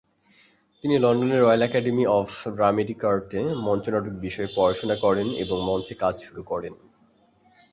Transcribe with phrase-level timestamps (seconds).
[0.83, 6.41] তিনি লন্ডনের royal academy of dramatic আর্টে মঞ্চনাটক বিষয়ে পড়াশুনা করেন এবং মঞ্চে কাজ শুরু
[6.43, 6.73] করেন।